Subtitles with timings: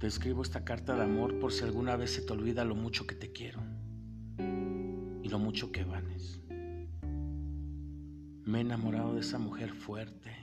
[0.00, 3.06] Te escribo esta carta de amor por si alguna vez se te olvida lo mucho
[3.06, 3.60] que te quiero
[4.38, 6.40] y lo mucho que vales.
[8.46, 10.34] Me he enamorado de esa mujer fuerte,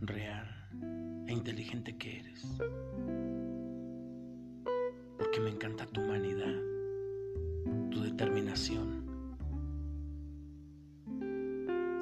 [0.00, 0.46] real
[1.26, 2.46] e inteligente que eres.
[5.18, 6.54] Porque me encanta tu humanidad,
[7.90, 9.02] tu determinación,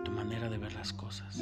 [0.04, 1.38] tu manera de ver las cosas.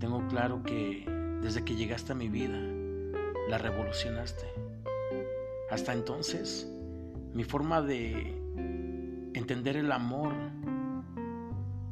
[0.00, 1.04] Tengo claro que
[1.40, 2.73] desde que llegaste a mi vida,
[3.48, 4.46] la revolucionaste.
[5.70, 6.68] Hasta entonces,
[7.32, 8.12] mi forma de
[9.34, 10.32] entender el amor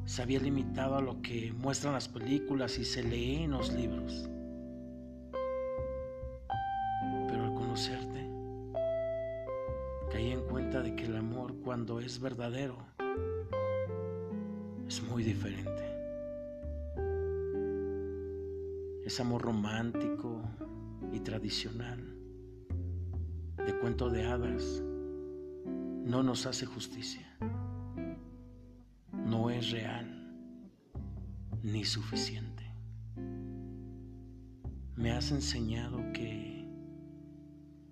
[0.05, 4.29] se había limitado a lo que muestran las películas y se lee en los libros.
[7.29, 8.29] Pero al conocerte,
[10.11, 12.77] caí en cuenta de que el amor cuando es verdadero
[14.87, 15.71] es muy diferente.
[19.05, 20.41] Es amor romántico,
[21.13, 22.17] y tradicional.
[23.67, 24.83] De cuento de hadas
[26.05, 27.27] no nos hace justicia,
[29.13, 30.07] no es real
[31.63, 32.65] ni suficiente.
[34.97, 36.67] Me has enseñado que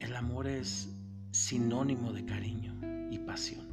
[0.00, 0.88] el amor es
[1.30, 2.74] sinónimo de cariño
[3.10, 3.66] y pasión,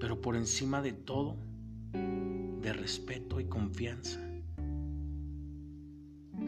[0.00, 1.36] pero por encima de todo,
[1.92, 4.29] de respeto y confianza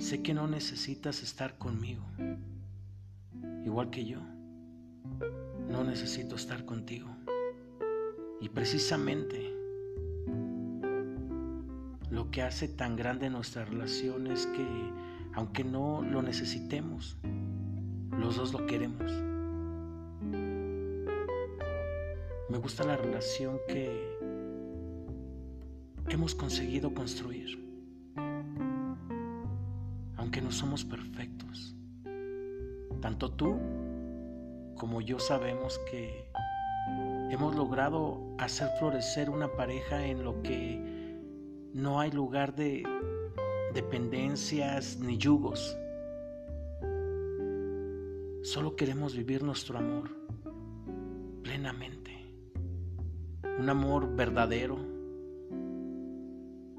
[0.02, 2.02] Sé que no necesitas estar conmigo,
[3.64, 4.18] igual que yo.
[5.68, 7.08] No necesito estar contigo.
[8.40, 9.54] Y precisamente
[12.10, 14.66] lo que hace tan grande nuestra relación es que,
[15.34, 17.16] aunque no lo necesitemos,
[18.10, 19.12] los dos lo queremos.
[22.50, 24.18] Me gusta la relación que
[26.08, 27.71] hemos conseguido construir
[30.52, 31.74] somos perfectos.
[33.00, 33.58] Tanto tú
[34.76, 36.28] como yo sabemos que
[37.30, 40.80] hemos logrado hacer florecer una pareja en lo que
[41.72, 42.84] no hay lugar de
[43.74, 45.76] dependencias ni yugos.
[48.42, 50.10] Solo queremos vivir nuestro amor
[51.42, 52.10] plenamente.
[53.58, 54.78] Un amor verdadero,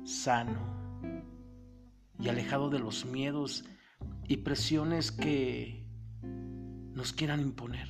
[0.04, 0.83] sano,
[2.24, 3.66] y alejado de los miedos
[4.30, 5.86] y presiones que
[6.94, 7.90] nos quieran imponer.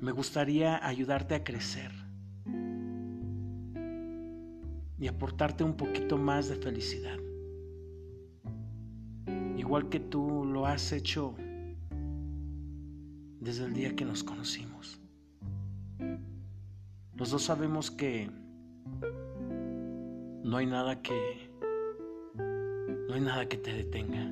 [0.00, 1.92] Me gustaría ayudarte a crecer
[4.98, 7.18] y aportarte un poquito más de felicidad.
[9.56, 11.36] Igual que tú lo has hecho
[13.40, 15.00] desde el día que nos conocimos.
[17.14, 18.28] Los dos sabemos que
[20.42, 21.47] no hay nada que
[23.08, 24.30] no hay nada que te detenga.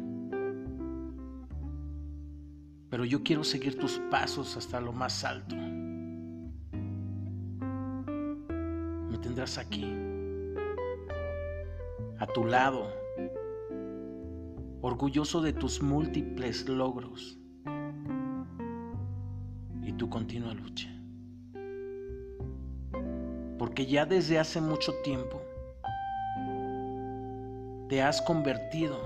[2.91, 5.57] Pero yo quiero seguir tus pasos hasta lo más alto.
[9.11, 9.87] Me tendrás aquí,
[12.19, 12.93] a tu lado,
[14.83, 17.39] orgulloso de tus múltiples logros
[19.83, 20.91] y tu continua lucha.
[23.59, 25.46] Porque ya desde hace mucho tiempo
[27.89, 28.99] te has convertido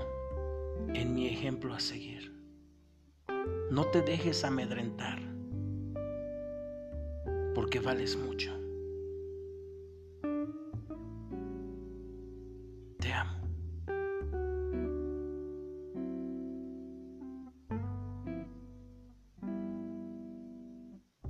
[0.93, 2.31] en mi ejemplo a seguir.
[3.69, 5.19] No te dejes amedrentar,
[7.53, 8.51] porque vales mucho.
[12.99, 13.39] Te amo.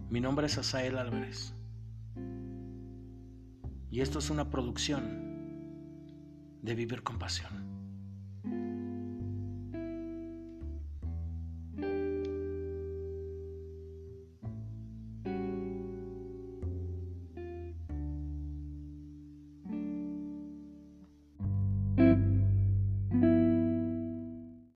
[0.09, 1.53] Mi nombre es Asael Álvarez
[3.89, 5.30] y esto es una producción
[6.61, 7.80] de vivir con pasión.